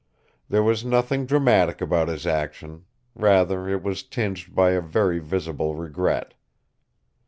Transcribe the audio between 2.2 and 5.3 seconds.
action. Rather it was tinged by very